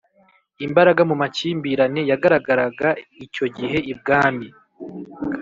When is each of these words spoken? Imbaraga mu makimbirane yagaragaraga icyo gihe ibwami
Imbaraga 0.65 1.01
mu 1.09 1.15
makimbirane 1.21 2.01
yagaragaraga 2.11 2.89
icyo 3.25 3.45
gihe 3.57 3.77
ibwami 3.91 4.47